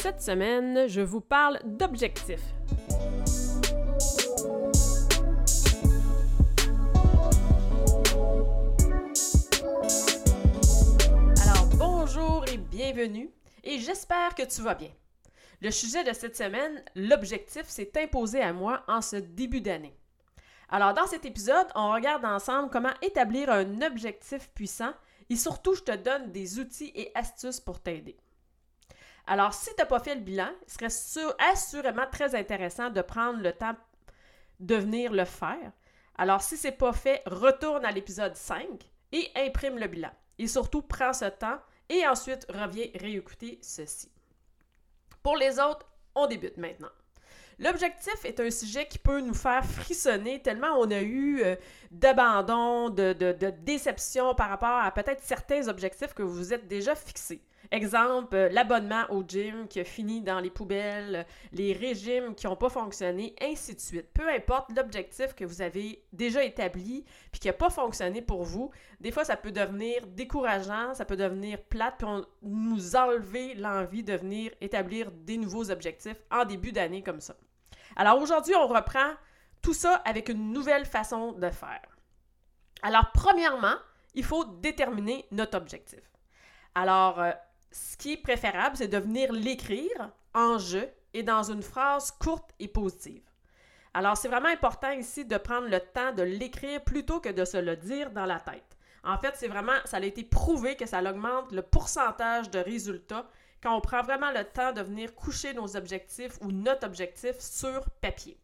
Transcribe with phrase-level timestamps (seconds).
[0.00, 2.54] Cette semaine, je vous parle d'objectifs.
[11.42, 13.28] Alors, bonjour et bienvenue,
[13.64, 14.90] et j'espère que tu vas bien.
[15.60, 19.98] Le sujet de cette semaine, l'objectif, s'est imposé à moi en ce début d'année.
[20.68, 24.92] Alors, dans cet épisode, on regarde ensemble comment établir un objectif puissant
[25.30, 28.16] et surtout, je te donne des outils et astuces pour t'aider.
[29.30, 33.40] Alors, si tu n'as pas fait le bilan, il serait assurément très intéressant de prendre
[33.40, 33.76] le temps
[34.58, 35.70] de venir le faire.
[36.16, 38.64] Alors, si ce n'est pas fait, retourne à l'épisode 5
[39.12, 40.10] et imprime le bilan.
[40.38, 41.58] Et surtout, prends ce temps
[41.90, 44.10] et ensuite reviens réécouter ceci.
[45.22, 46.88] Pour les autres, on débute maintenant.
[47.58, 51.56] L'objectif est un sujet qui peut nous faire frissonner tellement on a eu euh,
[51.90, 57.42] d'abandon, de, de, déception par rapport à peut-être certains objectifs que vous êtes déjà fixés.
[57.70, 62.56] Exemple, euh, l'abonnement au gym qui a fini dans les poubelles, les régimes qui n'ont
[62.56, 64.06] pas fonctionné, ainsi de suite.
[64.14, 68.70] Peu importe l'objectif que vous avez déjà établi puis qui n'a pas fonctionné pour vous,
[69.00, 74.02] des fois ça peut devenir décourageant, ça peut devenir plate, puis on, nous enlever l'envie
[74.02, 77.36] de venir établir des nouveaux objectifs en début d'année comme ça.
[77.96, 79.12] Alors aujourd'hui, on reprend
[79.60, 81.82] tout ça avec une nouvelle façon de faire.
[82.82, 83.74] Alors premièrement,
[84.14, 86.00] il faut déterminer notre objectif.
[86.74, 87.32] Alors, euh,
[87.70, 92.50] ce qui est préférable, c'est de venir l'écrire en jeu et dans une phrase courte
[92.58, 93.22] et positive.
[93.94, 97.56] Alors, c'est vraiment important ici de prendre le temps de l'écrire plutôt que de se
[97.56, 98.76] le dire dans la tête.
[99.04, 103.26] En fait, c'est vraiment, ça a été prouvé que ça augmente le pourcentage de résultats
[103.62, 107.88] quand on prend vraiment le temps de venir coucher nos objectifs ou notre objectif sur
[108.00, 108.38] papier.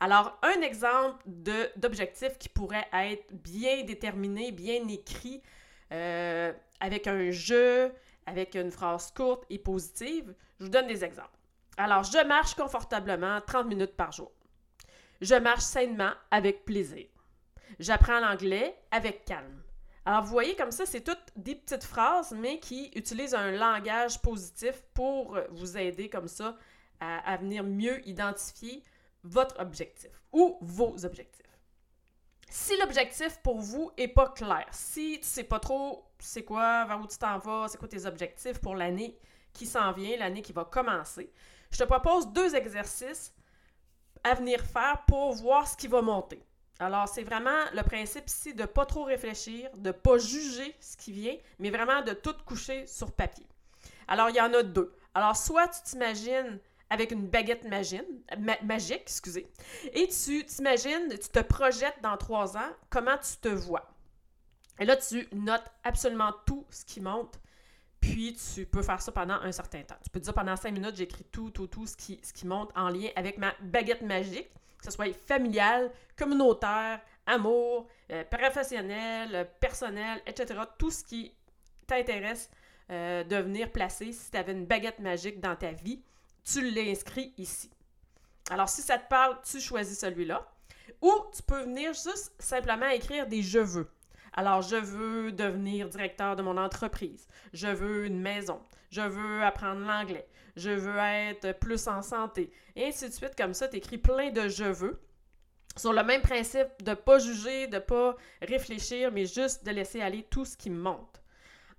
[0.00, 5.42] Alors, un exemple d'objectif qui pourrait être bien déterminé, bien écrit,
[5.90, 7.92] euh, avec un jeu,
[8.28, 10.34] avec une phrase courte et positive.
[10.58, 11.38] Je vous donne des exemples.
[11.76, 14.32] Alors, je marche confortablement 30 minutes par jour.
[15.20, 17.06] Je marche sainement avec plaisir.
[17.78, 19.62] J'apprends l'anglais avec calme.
[20.04, 24.20] Alors, vous voyez, comme ça, c'est toutes des petites phrases, mais qui utilisent un langage
[24.22, 26.56] positif pour vous aider comme ça
[27.00, 28.82] à, venir mieux identifier
[29.22, 31.44] votre objectif ou vos objectifs.
[32.50, 37.00] Si l'objectif pour vous est pas clair, si tu sais pas trop c'est quoi, vers
[37.00, 39.18] où tu t'en vas, c'est quoi tes objectifs pour l'année
[39.52, 41.32] qui s'en vient, l'année qui va commencer,
[41.70, 43.34] je te propose deux exercices
[44.24, 46.42] à venir faire pour voir ce qui va monter.
[46.80, 51.12] Alors, c'est vraiment le principe ici de pas trop réfléchir, de pas juger ce qui
[51.12, 53.46] vient, mais vraiment de tout coucher sur papier.
[54.06, 54.94] Alors, il y en a deux.
[55.14, 59.50] Alors, soit tu t'imagines avec une baguette magique, excusez.
[59.92, 63.90] Et tu t'imagines, tu te projettes dans trois ans, comment tu te vois?
[64.78, 67.40] Et là, tu notes absolument tout ce qui monte.
[68.00, 69.96] Puis tu peux faire ça pendant un certain temps.
[70.04, 72.70] Tu peux dire pendant cinq minutes, j'écris tout, tout, tout ce qui, ce qui monte
[72.76, 80.22] en lien avec ma baguette magique, que ce soit familial, communautaire, amour, euh, professionnel, personnel,
[80.26, 80.60] etc.
[80.78, 81.34] Tout ce qui
[81.88, 82.50] t'intéresse
[82.90, 86.00] euh, de venir placer si tu avais une baguette magique dans ta vie
[86.50, 87.70] tu l'inscris ici.
[88.50, 90.46] Alors, si ça te parle, tu choisis celui-là.
[91.02, 93.90] Ou tu peux venir juste simplement écrire des je veux.
[94.34, 97.26] Alors, je veux devenir directeur de mon entreprise.
[97.52, 98.60] Je veux une maison.
[98.90, 100.26] Je veux apprendre l'anglais.
[100.56, 102.50] Je veux être plus en santé.
[102.76, 105.00] Et ainsi de suite, comme ça, tu écris plein de je veux.
[105.76, 109.70] Sur le même principe de ne pas juger, de ne pas réfléchir, mais juste de
[109.70, 111.22] laisser aller tout ce qui monte.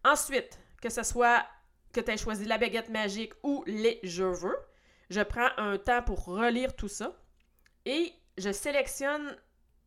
[0.05, 1.45] Ensuite, que ce soit
[1.91, 4.57] que tu aies choisi la baguette magique ou les je veux,
[5.09, 7.13] je prends un temps pour relire tout ça
[7.85, 9.35] et je sélectionne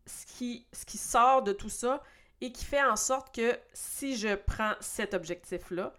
[0.06, 2.02] ce qui, ce qui sort de tout ça
[2.42, 5.94] et qui fait en sorte que si je prends cet objectif-là,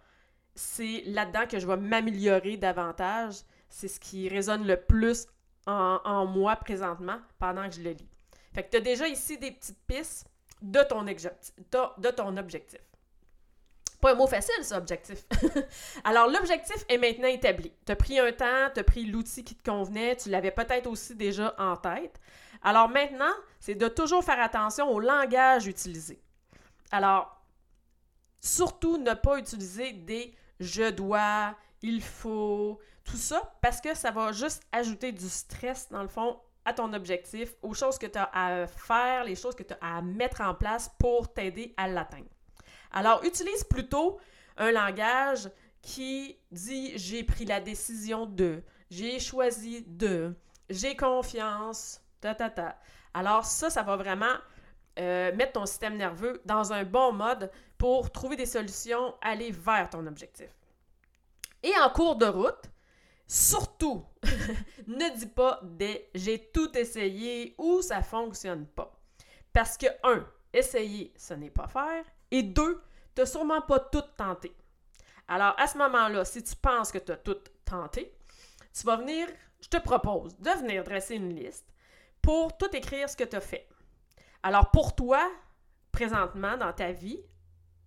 [0.54, 3.36] c'est là-dedans que je vais m'améliorer davantage.
[3.68, 5.26] C'est ce qui résonne le plus
[5.66, 8.08] en, moi présentement pendant que je le lis.
[8.52, 10.28] Fait que tu as déjà ici des petites pistes
[10.62, 12.80] de ton, de ton objectif
[14.04, 15.24] pas un mot facile, ça, objectif.
[16.04, 17.72] Alors, l'objectif est maintenant établi.
[17.86, 20.86] Tu as pris un temps, tu as pris l'outil qui te convenait, tu l'avais peut-être
[20.88, 22.20] aussi déjà en tête.
[22.62, 26.20] Alors maintenant, c'est de toujours faire attention au langage utilisé.
[26.94, 27.34] Alors,
[28.44, 34.32] Surtout ne pas utiliser des je dois, il faut, tout ça, parce que ça va
[34.32, 38.28] juste ajouter du stress, dans le fond, à ton objectif, aux choses que tu as
[38.34, 42.28] à faire, les choses que tu as à mettre en place pour t'aider à l'atteindre.
[42.90, 44.20] Alors, utilise plutôt
[44.58, 45.50] un langage
[45.80, 50.34] qui dit j'ai pris la décision de, j'ai choisi de,
[50.68, 52.78] j'ai confiance, ta ta ta.
[53.14, 54.36] Alors ça, ça va vraiment
[54.98, 59.90] euh, mettre ton système nerveux dans un bon mode pour trouver des solutions, aller vers
[59.90, 60.50] ton objectif.
[61.62, 62.70] Et en cours de route,
[63.26, 64.04] surtout,
[64.86, 68.92] ne dis pas des j'ai tout essayé ou ça fonctionne pas.
[69.52, 72.04] Parce que, un, essayer, ce n'est pas faire.
[72.30, 72.82] Et deux,
[73.14, 74.54] tu n'as sûrement pas tout tenté.
[75.28, 78.14] Alors, à ce moment-là, si tu penses que tu as tout tenté,
[78.72, 79.26] tu vas venir,
[79.60, 81.66] je te propose de venir dresser une liste
[82.20, 83.66] pour tout écrire ce que tu as fait.
[84.44, 85.32] Alors, pour toi,
[85.90, 87.18] présentement, dans ta vie,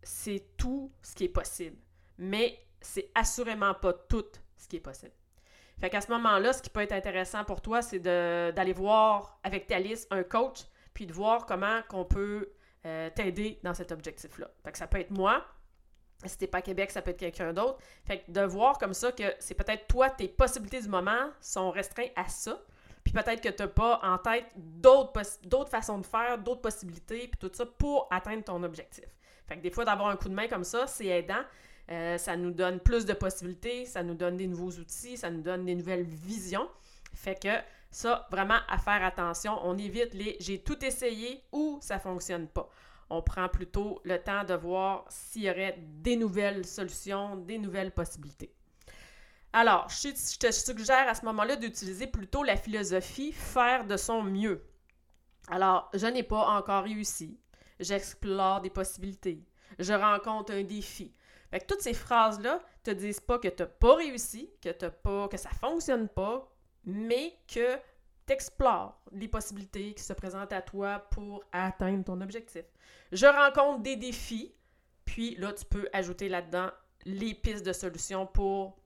[0.01, 1.77] c'est tout ce qui est possible.
[2.17, 4.25] Mais c'est assurément pas tout
[4.55, 5.13] ce qui est possible.
[5.79, 9.67] Fait qu'à ce moment-là, ce qui peut être intéressant pour toi, c'est d'aller voir avec
[9.67, 10.61] ta liste un coach,
[10.95, 12.49] puis de voir comment qu'on peut
[12.87, 14.49] euh, t'aider dans cet objectif-là.
[14.63, 15.45] Fait que ça peut être moi,
[16.25, 17.77] si t'es pas à Québec, ça peut être quelqu'un d'autre.
[18.03, 21.69] Fait que de voir comme ça que c'est peut-être toi, tes possibilités du moment sont
[21.69, 22.59] restreintes à ça.
[23.17, 27.49] Peut-être que tu n'as pas en tête d'autres façons de faire, d'autres possibilités, puis tout
[27.51, 29.05] ça pour atteindre ton objectif.
[29.47, 31.41] Fait que des fois, d'avoir un coup de main comme ça, c'est aidant.
[31.89, 35.41] Euh, ça nous donne plus de possibilités, ça nous donne des nouveaux outils, ça nous
[35.41, 36.69] donne des nouvelles visions.
[37.15, 37.57] Fait que
[37.89, 39.57] ça, vraiment à faire attention.
[39.63, 42.69] On évite les j'ai tout essayé ou ça fonctionne pas
[43.09, 47.91] on prend plutôt le temps de voir s'il y aurait des nouvelles solutions, des nouvelles
[47.91, 48.53] possibilités.
[49.59, 54.63] Alors, je te suggère à ce moment-là d'utiliser plutôt la philosophie faire de son mieux.
[55.47, 57.39] Alors, je n'ai pas encore réussi.
[57.79, 59.43] J'explore des possibilités.
[59.79, 61.11] Je rencontre un défi.
[61.49, 65.27] Fait toutes ces phrases-là te disent pas que tu n'as pas réussi, que, t'as pas,
[65.27, 66.55] que ça fonctionne pas,
[66.85, 67.77] mais que
[68.27, 72.65] tu explores les possibilités qui se présentent à toi pour atteindre ton objectif.
[73.11, 74.53] Je rencontre des défis,
[75.03, 76.69] puis là, tu peux ajouter là-dedans
[77.05, 78.77] les pistes de solutions pour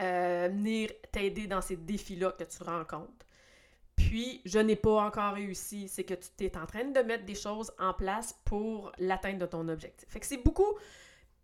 [0.00, 3.26] euh, venir t'aider dans ces défis-là que tu rencontres.
[3.96, 7.34] Puis, je n'ai pas encore réussi, c'est que tu es en train de mettre des
[7.34, 10.08] choses en place pour l'atteinte de ton objectif.
[10.08, 10.76] Fait que c'est beaucoup,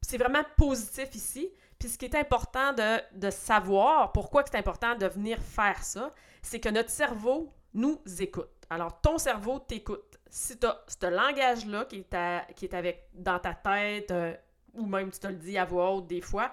[0.03, 1.51] c'est vraiment positif ici.
[1.79, 6.13] Puis ce qui est important de, savoir, pourquoi c'est important de venir faire ça,
[6.43, 8.51] c'est que notre cerveau nous écoute.
[8.69, 13.39] Alors, ton cerveau t'écoute si tu as ce langage-là qui, est qui est avec dans
[13.39, 14.35] ta tête, euh,
[14.75, 16.53] ou même tu te le dis à voix haute des fois,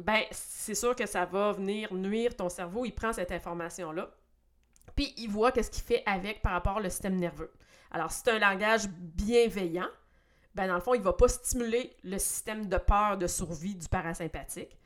[0.00, 2.84] ben c'est sûr que ça va venir nuire ton cerveau.
[2.84, 4.10] Il prend cette information-là,
[4.94, 7.52] puis il voit qu'est-ce qu'il fait avec par rapport au système nerveux.
[7.90, 9.88] Alors, si c'est un langage bienveillant,
[10.54, 13.74] ben dans le fond, il ne va pas stimuler le système de peur, de survie
[13.74, 14.78] du parasympathique.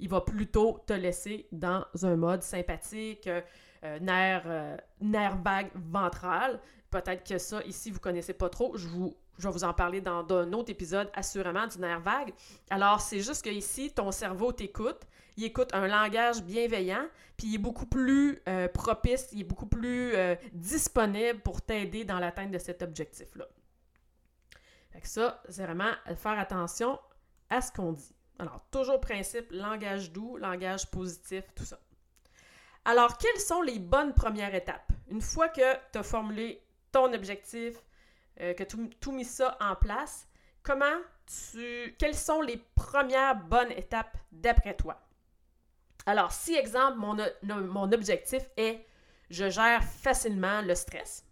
[0.00, 3.40] Il va plutôt te laisser dans un mode sympathique, euh,
[3.84, 6.60] euh, nerf, vague ventral,
[6.94, 8.76] Peut-être que ça, ici, vous ne connaissez pas trop.
[8.76, 12.32] Je, vous, je vais vous en parler dans un autre épisode, assurément, du nerf vague.
[12.70, 15.00] Alors, c'est juste que ici, ton cerveau t'écoute.
[15.36, 19.66] Il écoute un langage bienveillant, puis il est beaucoup plus euh, propice, il est beaucoup
[19.66, 23.46] plus euh, disponible pour t'aider dans l'atteinte de cet objectif-là.
[24.92, 27.00] Fait ça, c'est vraiment faire attention
[27.50, 28.14] à ce qu'on dit.
[28.38, 31.80] Alors, toujours principe, langage doux, langage positif, tout ça.
[32.84, 34.92] Alors, quelles sont les bonnes premières étapes?
[35.08, 37.76] Une fois que tu as formulé ton objectif,
[38.40, 40.26] euh, que tout mis ça en place,
[40.62, 41.94] comment tu.
[41.98, 45.00] Quelles sont les premières bonnes étapes d'après toi?
[46.06, 48.84] Alors, si, exemple, mon, mon objectif est
[49.30, 51.24] je gère facilement le stress.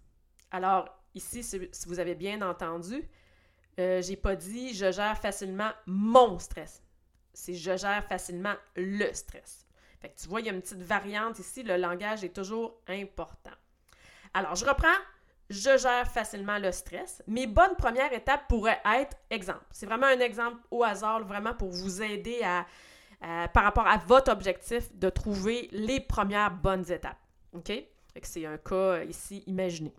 [0.51, 3.09] Alors, ici, si, vous avez bien entendu,
[3.79, 6.83] euh, j'ai pas dit je gère facilement mon stress.
[7.33, 9.67] C'est je gère facilement le stress.
[10.01, 12.81] Fait que tu vois, il y a une petite variante ici, le langage est toujours
[12.89, 13.53] important.
[14.35, 14.89] Alors, je reprends
[15.51, 17.23] je gère facilement le stress.
[17.27, 19.67] Mes bonnes premières étapes pourraient être exemple.
[19.71, 24.33] C'est vraiment un exemple au hasard, vraiment pour vous aider à, par rapport à votre
[24.33, 27.19] objectif, de trouver les premières bonnes étapes.
[27.53, 27.73] OK?
[28.23, 29.95] C'est un cas ici imaginé.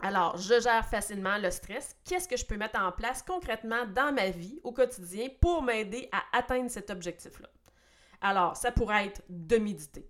[0.00, 1.96] Alors, je gère facilement le stress.
[2.04, 6.08] Qu'est-ce que je peux mettre en place concrètement dans ma vie au quotidien pour m'aider
[6.10, 7.48] à atteindre cet objectif-là?
[8.20, 10.08] Alors, ça pourrait être de méditer.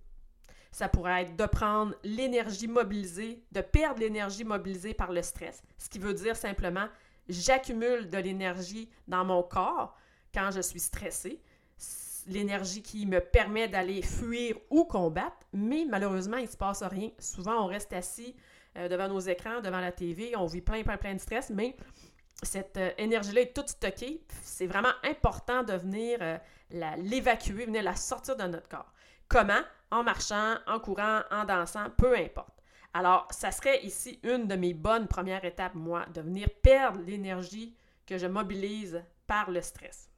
[0.73, 5.89] Ça pourrait être de prendre l'énergie mobilisée, de perdre l'énergie mobilisée par le stress, ce
[5.89, 6.89] qui veut dire simplement
[7.29, 9.97] j'accumule de l'énergie dans mon corps
[10.35, 11.41] quand je suis stressée,
[12.27, 17.11] l'énergie qui me permet d'aller fuir ou combattre, mais malheureusement, il ne se passe rien.
[17.19, 18.35] Souvent, on reste assis
[18.77, 21.77] euh, devant nos écrans, devant la TV, on vit plein, plein, plein de stress, mais
[22.43, 26.39] cette euh, énergie-là est toute stockée, c'est vraiment important de venir euh,
[26.99, 28.93] l'évacuer, venir la sortir de notre corps.
[29.29, 29.61] Comment?
[29.93, 32.63] En marchant, en courant, en dansant, peu importe.
[32.95, 37.77] Alors, ça serait ici une de mes bonnes premières étapes, moi, de venir perdre l'énergie
[38.07, 40.11] que je mobilise par le stress.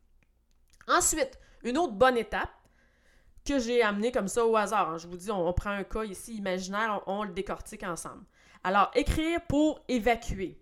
[0.89, 2.51] Ensuite, une autre bonne étape
[3.45, 4.91] que j'ai amenée comme ça au hasard.
[4.91, 4.99] Hein.
[4.99, 8.25] Je vous dis, on, prend un cas ici imaginaire, on le décortique ensemble.
[8.63, 10.57] Alors, écrire pour évacuer.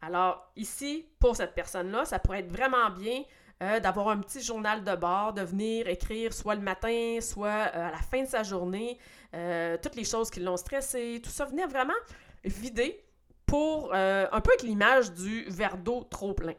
[0.00, 3.24] Alors, ici, pour cette personne-là, ça pourrait être vraiment bien
[3.60, 7.88] euh, d'avoir un petit journal de bord, de venir écrire soit le matin, soit euh,
[7.88, 8.98] à la fin de sa journée,
[9.34, 11.94] euh, toutes les choses qui l'ont stressé, tout ça, venir vraiment
[12.44, 13.02] vider
[13.46, 16.54] pour un peu avec l'image du verre d'eau trop plein.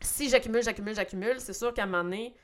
[0.00, 2.34] Si j'accumule, j'accumule, j'accumule, c'est sûr qu'à un moment donné,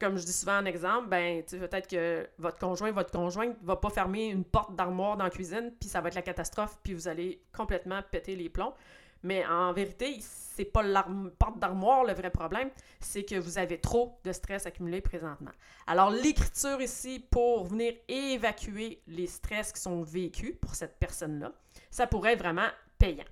[0.00, 3.88] comme je dis souvent en exemple, ben, peut-être que votre conjoint, votre conjointe va pas
[3.88, 7.06] fermer une porte d'armoire dans la cuisine, puis ça va être la catastrophe, puis vous
[7.06, 8.74] allez complètement péter les plombs.
[9.22, 11.06] Mais en vérité, c'est pas la
[11.38, 15.50] porte d'armoire le vrai problème, c'est que vous avez trop de stress accumulé présentement.
[15.86, 21.52] Alors, l'écriture ici pour venir évacuer les stress qui sont vécus pour cette personne-là,
[21.90, 23.24] ça pourrait être vraiment payant.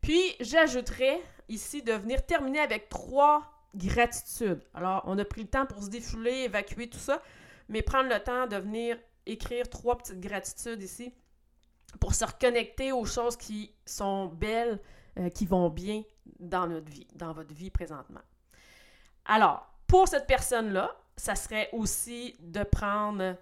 [0.00, 3.42] Puis, j'ajouterais ici de venir terminer avec trois
[3.74, 4.62] gratitudes.
[4.74, 7.20] Alors, on a pris le temps pour se défouler, évacuer tout ça,
[7.68, 11.12] mais prendre le temps de venir écrire trois petites gratitudes ici
[12.00, 14.80] pour se reconnecter aux choses qui sont belles,
[15.18, 16.02] euh, qui vont bien
[16.38, 18.20] dans notre vie, dans votre vie présentement.
[19.24, 23.36] Alors, pour cette personne-là, ça serait aussi de prendre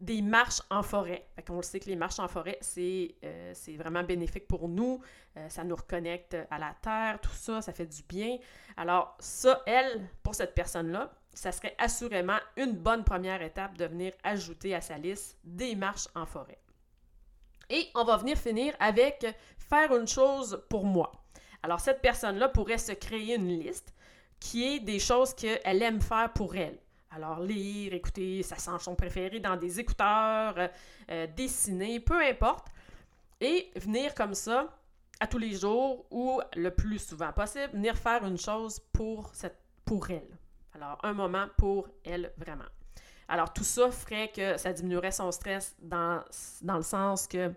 [0.00, 1.26] des marches en forêt.
[1.48, 5.00] On le sait que les marches en forêt, c'est euh, vraiment bénéfique pour nous.
[5.36, 8.38] Euh, ça nous reconnecte à la terre, tout ça, ça fait du bien.
[8.76, 14.12] Alors, ça, elle, pour cette personne-là, ça serait assurément une bonne première étape de venir
[14.24, 16.58] ajouter à sa liste des marches en forêt.
[17.68, 19.26] Et on va venir finir avec
[19.58, 21.12] faire une chose pour moi.
[21.62, 23.92] Alors, cette personne-là pourrait se créer une liste
[24.38, 26.78] qui est des choses qu'elle aime faire pour elle.
[27.10, 30.68] Alors, lire, écouter sa chanson préférée dans des écouteurs, euh,
[31.10, 32.68] euh, dessiner, peu importe.
[33.40, 34.68] Et venir comme ça
[35.18, 39.58] à tous les jours ou le plus souvent possible, venir faire une chose pour, cette,
[39.84, 40.38] pour elle.
[40.74, 42.64] Alors, un moment pour elle vraiment.
[43.28, 46.22] Alors, tout ça ferait que ça diminuerait son stress dans,
[46.62, 47.52] dans le sens que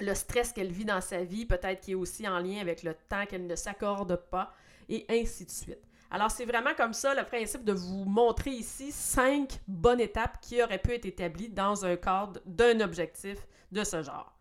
[0.00, 2.94] le stress qu'elle vit dans sa vie, peut-être qui est aussi en lien avec le
[3.08, 4.52] temps qu'elle ne s'accorde pas,
[4.88, 5.82] et ainsi de suite.
[6.10, 10.62] Alors, c'est vraiment comme ça le principe de vous montrer ici cinq bonnes étapes qui
[10.62, 13.38] auraient pu être établies dans un cadre d'un objectif
[13.70, 14.36] de ce genre.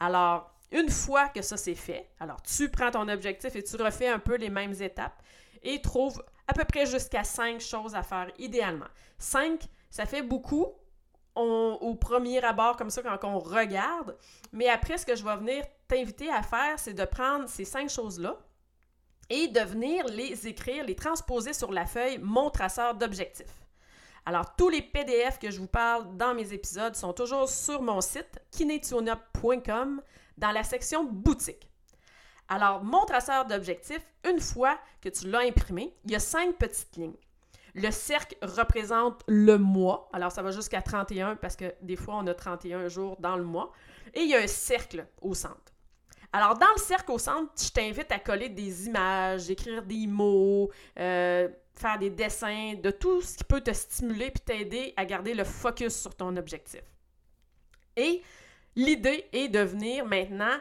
[0.00, 4.08] Alors, une fois que ça c'est fait, alors tu prends ton objectif et tu refais
[4.08, 5.22] un peu les mêmes étapes
[5.62, 8.88] et trouve à peu près jusqu'à cinq choses à faire idéalement.
[9.18, 10.74] Cinq, ça fait beaucoup,
[11.38, 14.16] au premier abord, comme ça, quand on regarde.
[14.52, 17.88] Mais après, ce que je vais venir t'inviter à faire, c'est de prendre ces cinq
[17.90, 18.36] choses-là
[19.30, 23.46] et de venir les écrire, les transposer sur la feuille Mon traceur d'objectifs.
[24.26, 28.00] Alors, tous les PDF que je vous parle dans mes épisodes sont toujours sur mon
[28.00, 30.02] site kinetuona.com
[30.36, 31.70] dans la section boutique.
[32.48, 36.96] Alors, mon traceur d'objectifs, une fois que tu l'as imprimé, il y a cinq petites
[36.96, 37.16] lignes.
[37.74, 40.08] Le cercle représente le mois.
[40.12, 43.44] Alors, ça va jusqu'à 31 parce que des fois, on a 31 jours dans le
[43.44, 43.72] mois.
[44.14, 45.72] Et il y a un cercle au centre.
[46.32, 50.70] Alors, dans le cercle au centre, je t'invite à coller des images, écrire des mots,
[50.98, 55.34] euh, faire des dessins, de tout ce qui peut te stimuler et t'aider à garder
[55.34, 56.82] le focus sur ton objectif.
[57.96, 58.22] Et
[58.76, 60.58] l'idée est de venir maintenant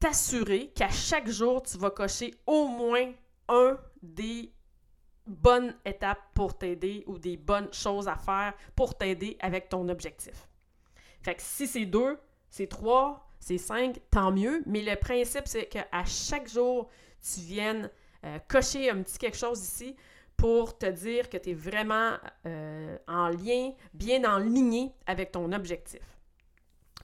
[0.00, 3.12] t'assurer qu'à chaque jour, tu vas cocher au moins
[3.48, 4.52] un des
[5.26, 10.48] bonnes étapes pour t'aider ou des bonnes choses à faire pour t'aider avec ton objectif.
[11.22, 12.18] Fait si c'est deux,
[12.50, 14.62] c'est trois, c'est cinq, tant mieux.
[14.66, 16.88] Mais le principe, c'est qu'à chaque jour,
[17.20, 17.90] tu viennes
[18.24, 19.96] euh, cocher un petit quelque chose ici
[20.36, 22.14] pour te dire que tu es vraiment
[22.46, 26.02] euh, en lien, bien en ligne avec ton objectif.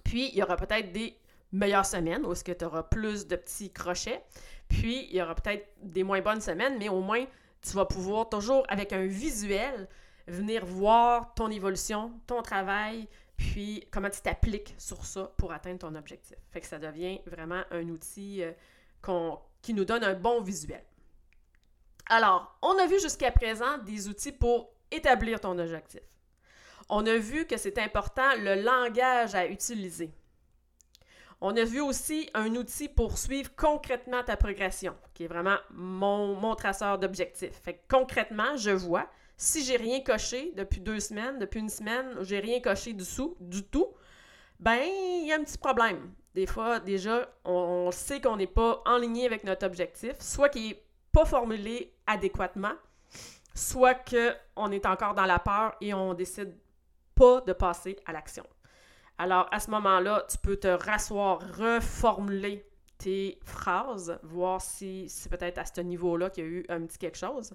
[0.05, 1.17] Puis, il y aura peut-être des
[1.51, 4.23] meilleures semaines où est-ce que tu auras plus de petits crochets.
[4.69, 7.25] Puis, il y aura peut-être des moins bonnes semaines, mais au moins,
[7.63, 9.89] tu vas pouvoir toujours, avec un visuel,
[10.27, 15.95] venir voir ton évolution, ton travail, puis comment tu t'appliques sur ça pour atteindre ton
[15.95, 16.37] objectif.
[16.51, 20.85] Fait que ça devient vraiment un outil euh, qui nous donne un bon visuel.
[22.09, 26.03] Alors, on a vu jusqu'à présent des outils pour établir ton objectif.
[26.89, 30.13] On a vu que c'est important le langage à utiliser.
[31.45, 36.37] On a vu aussi un outil pour suivre concrètement ta progression, qui est vraiment mon,
[36.37, 37.61] mon traceur d'objectifs.
[37.65, 42.39] Fait concrètement, je vois si j'ai rien coché depuis deux semaines, depuis une semaine, j'ai
[42.39, 43.03] rien coché du,
[43.41, 43.89] du tout,
[44.61, 46.13] ben, il y a un petit problème.
[46.33, 50.69] des fois, déjà, on, sait qu'on n'est pas en ligne avec notre objectif, soit qu'il
[50.69, 52.75] n'est pas formulé adéquatement,
[53.53, 56.55] soit qu'on est encore dans la peur et on décide
[57.17, 58.47] pas de passer à l'action.
[59.19, 62.67] Alors, à ce moment-là, tu peux te rasseoir, reformuler
[62.99, 66.99] tes phrases, voir si c'est peut-être à ce niveau-là qu'il y a eu un petit
[66.99, 67.55] quelque chose.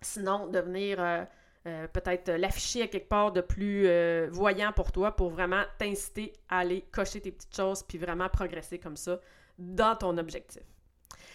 [0.00, 1.24] Sinon, devenir euh,
[1.66, 6.32] euh, peut-être l'afficher à quelque part de plus euh, voyant pour toi pour vraiment t'inciter
[6.48, 9.18] à aller cocher tes petites choses puis vraiment progresser comme ça
[9.58, 10.62] dans ton objectif.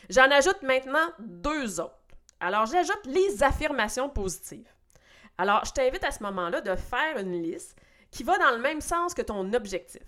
[0.09, 1.99] J'en ajoute maintenant deux autres.
[2.39, 4.67] Alors, j'ajoute les affirmations positives.
[5.37, 7.75] Alors, je t'invite à ce moment-là de faire une liste
[8.13, 10.03] qui va dans le même sens que ton objectif.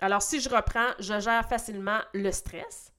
[0.00, 2.92] Alors, si je reprends, je gère facilement le stress,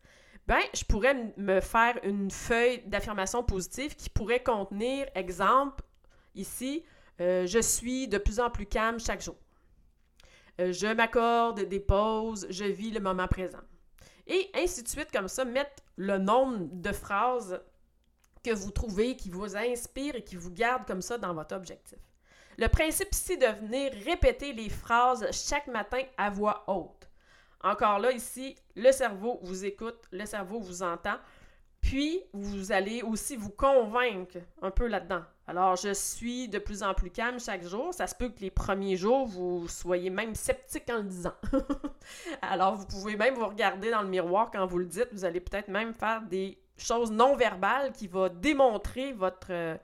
[0.48, 5.84] ben, je pourrais me faire une feuille d'affirmation positive qui pourrait contenir, exemple,
[6.34, 6.84] ici,
[7.22, 9.36] euh, je suis de plus en plus calme chaque jour.
[10.60, 13.62] Euh, je m'accorde des pauses, je vis le moment présent.
[14.26, 17.62] Et ainsi de suite, comme ça, mettre le nombre de phrases
[18.44, 22.00] que vous trouvez qui vous inspirent et qui vous gardent comme ça dans votre objectif.
[22.60, 27.08] Le principe ici de venir répéter les phrases chaque matin à voix haute.
[27.64, 31.18] Encore là, ici, le cerveau vous écoute, le cerveau vous entend,
[31.82, 35.22] puis vous allez aussi vous convaincre un peu là-dedans.
[35.46, 37.94] Alors, je suis de plus en plus calme chaque jour.
[37.94, 41.36] Ça se peut que les premiers jours, vous soyez même sceptique en le disant.
[42.42, 45.10] Alors, vous pouvez même vous regarder dans le miroir quand vous le dites.
[45.14, 49.78] Vous allez peut-être même faire des choses non verbales qui vont démontrer votre euh,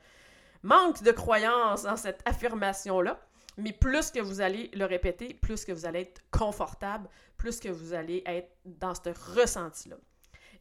[0.63, 3.20] manque de croyance dans cette affirmation-là.
[3.58, 7.70] Mais plus que vous allez le répéter, plus que vous allez être confortable, plus que
[7.70, 9.98] vous allez être dans ce ressenti-là.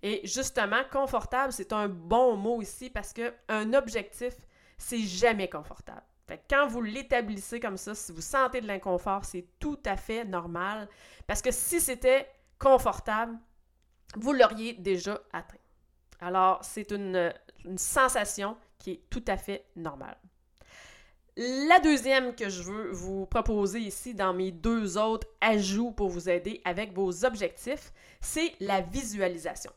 [0.02, 4.34] Et justement, confortable, c'est un bon mot ici parce qu'un objectif,
[4.76, 6.02] c'est jamais confortable.
[6.26, 10.24] Fait quand vous l'établissez comme ça, si vous sentez de l'inconfort, c'est tout à fait
[10.24, 10.88] normal.
[11.26, 12.28] Parce que si c'était
[12.58, 13.38] confortable,
[14.16, 15.56] vous l'auriez déjà atteint.
[16.20, 17.32] Alors, c'est une
[17.76, 20.16] sensation qui est tout à fait normale.
[21.36, 26.28] La deuxième que je veux vous proposer ici dans mes deux autres ajouts pour vous
[26.28, 29.72] aider avec vos objectifs, c'est la visualisation.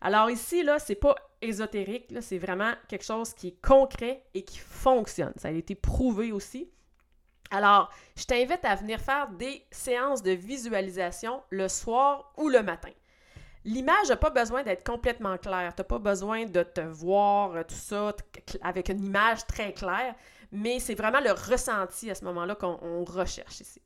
[0.00, 4.58] Alors ici, là, c'est pas ésotérique, c'est vraiment quelque chose qui est concret et qui
[4.58, 5.32] fonctionne.
[5.36, 6.70] Ça a été prouvé aussi.
[7.50, 12.90] Alors, je t'invite à venir faire des séances de visualisation le soir ou le matin.
[13.66, 15.74] L'image n'a pas besoin d'être complètement claire.
[15.74, 18.14] Tu n'as pas besoin de te voir euh, tout ça
[18.62, 20.14] avec une image très claire,
[20.52, 23.82] mais c'est vraiment le ressenti à ce moment-là qu'on recherche ici.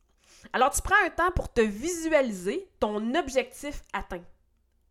[0.53, 4.21] Alors, tu prends un temps pour te visualiser ton objectif atteint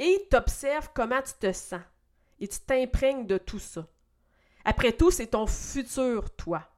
[0.00, 1.82] et tu observes comment tu te sens
[2.40, 3.86] et tu t'imprègnes de tout ça.
[4.64, 6.68] Après tout, c'est ton futur toi.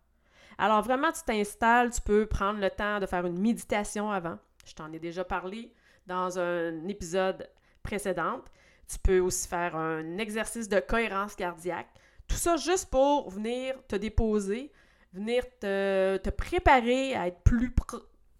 [0.59, 4.39] Alors vraiment, tu t'installes, tu peux prendre le temps de faire une méditation avant.
[4.67, 5.73] Je t'en ai déjà parlé
[6.07, 7.49] dans un épisode
[7.83, 8.41] précédent.
[8.89, 11.89] Tu peux aussi faire un exercice de cohérence cardiaque.
[12.29, 14.73] Tout ça juste pour venir te déposer,
[15.13, 17.75] venir te, te préparer à être plus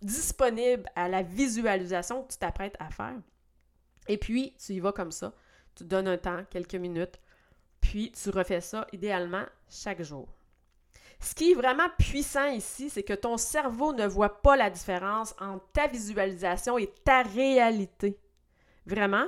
[0.01, 3.21] disponible à la visualisation que tu t'apprêtes à faire.
[4.09, 5.33] Et puis, tu y vas comme ça.
[5.75, 7.19] Tu donnes un temps, quelques minutes,
[7.81, 10.29] puis tu refais ça idéalement chaque jour.
[11.21, 15.35] Ce qui est vraiment puissant ici, c'est que ton cerveau ne voit pas la différence
[15.41, 18.19] entre ta visualisation et ta réalité.
[18.87, 19.27] Vraiment.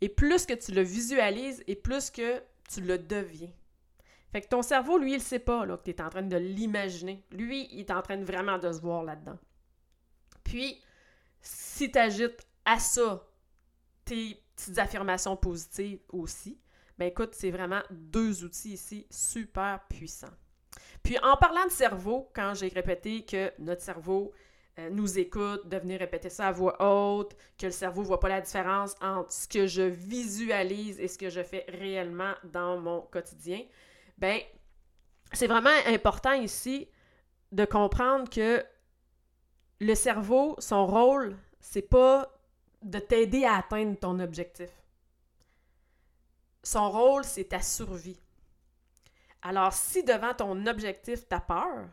[0.00, 3.50] Et plus que tu le visualises et plus que tu le deviens.
[4.32, 7.24] Fait que ton cerveau, lui, il sait pas que tu es en train de l'imaginer.
[7.32, 9.38] Lui, il est en train vraiment de se voir là-dedans.
[10.44, 10.80] Puis,
[11.40, 13.26] si tu agites à ça
[14.04, 16.60] tes petites affirmations positives aussi,
[16.98, 20.28] ben écoute, c'est vraiment deux outils ici super puissants.
[21.02, 24.32] Puis en parlant de cerveau, quand j'ai répété que notre cerveau
[24.90, 28.28] nous écoute, de venir répéter ça à voix haute, que le cerveau ne voit pas
[28.28, 33.02] la différence entre ce que je visualise et ce que je fais réellement dans mon
[33.02, 33.62] quotidien,
[34.16, 34.40] ben
[35.32, 36.88] c'est vraiment important ici
[37.52, 38.64] de comprendre que
[39.80, 42.30] le cerveau, son rôle, c'est pas
[42.82, 44.70] de t'aider à atteindre ton objectif.
[46.62, 48.20] Son rôle, c'est ta survie.
[49.42, 51.88] Alors, si devant ton objectif, tu as peur,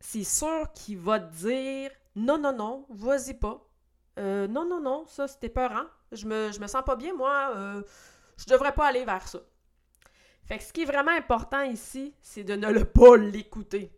[0.00, 3.64] c'est sûr qu'il va te dire non, non, non, vas-y pas.
[4.18, 5.84] Euh, non, non, non, ça c'était peurant.
[6.10, 7.52] Je me, me sens pas bien, moi.
[7.54, 7.82] Euh,
[8.36, 9.38] je devrais pas aller vers ça.
[10.44, 13.92] Fait que ce qui est vraiment important ici, c'est de ne le pas l'écouter.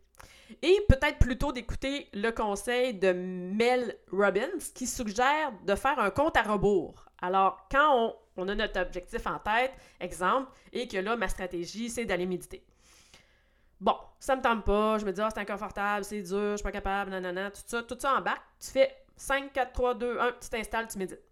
[0.62, 6.36] Et peut-être plutôt d'écouter le conseil de Mel Robbins qui suggère de faire un compte
[6.36, 7.06] à rebours.
[7.22, 12.04] Alors, quand on, a notre objectif en tête, exemple, et que là, ma stratégie, c'est
[12.04, 12.64] d'aller méditer.
[13.80, 16.62] Bon, ça me tente pas, je me dis, ah, c'est inconfortable, c'est dur, je suis
[16.62, 20.20] pas capable, nanana, tout ça, tout ça en bac, tu fais 5, 4, 3, 2,
[20.20, 21.22] 1, tu t'installes, tu médites.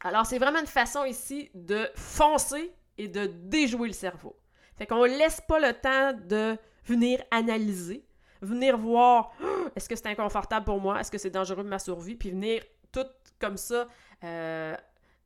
[0.00, 4.36] Alors, c'est vraiment une façon ici de foncer et de déjouer le cerveau.
[4.76, 8.04] Fait qu'on laisse pas le temps de venir analyser,
[8.40, 9.32] venir voir
[9.76, 12.62] est-ce que c'est inconfortable pour moi, est-ce que c'est dangereux pour ma survie, puis venir
[12.90, 13.06] tout
[13.38, 13.86] comme ça
[14.24, 14.76] euh,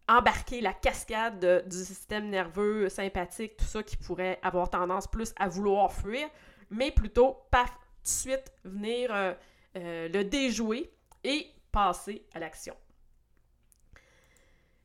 [0.08, 5.48] embarquer la cascade du système nerveux sympathique, tout ça qui pourrait avoir tendance plus à
[5.48, 6.28] vouloir fuir,
[6.70, 9.34] mais plutôt, paf, tout de suite venir euh,
[9.76, 10.92] euh, le déjouer
[11.24, 12.76] et passer à l'action.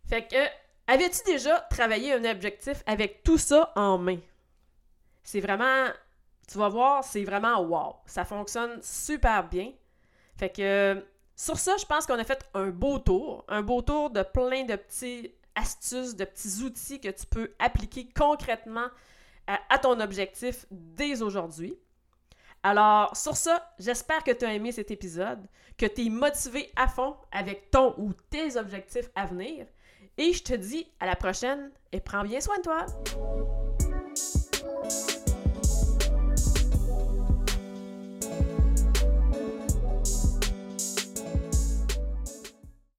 [0.08, 0.46] Fait que,
[0.88, 4.20] avais-tu déjà travaillé un objectif avec tout ça en main?
[5.24, 5.88] C'est vraiment,
[6.48, 7.96] tu vas voir, c'est vraiment wow.
[8.06, 9.72] Ça fonctionne super bien.
[10.36, 13.46] Fait que, sur ça, je pense qu'on a fait un beau tour.
[13.48, 18.10] Un beau tour de plein de petits astuces, de petits outils que tu peux appliquer
[18.16, 18.88] concrètement
[19.48, 21.78] à, à ton objectif dès aujourd'hui.
[22.64, 26.88] Alors, sur ça, j'espère que tu as aimé cet épisode, que tu es motivé à
[26.88, 29.66] fond avec ton ou tes objectifs à venir.
[30.18, 32.86] Et je te dis à la prochaine et prends bien soin de toi.